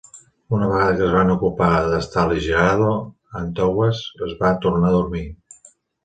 [0.59, 2.87] Una vegada que es van ocupar d'Astal i Jerado,
[3.41, 5.23] Antowas es va tornar a dormir.